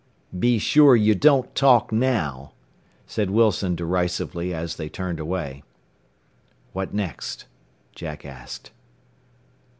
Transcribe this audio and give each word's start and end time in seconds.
"Be 0.39 0.57
sure 0.57 0.95
you 0.95 1.13
don't 1.13 1.53
talk 1.53 1.91
now," 1.91 2.53
said 3.05 3.29
Wilson 3.29 3.75
derisively 3.75 4.51
as 4.51 4.77
they 4.77 4.89
turned 4.89 5.19
away. 5.19 5.61
"What 6.73 6.91
next?" 6.91 7.45
Jack 7.93 8.25
asked. 8.25 8.71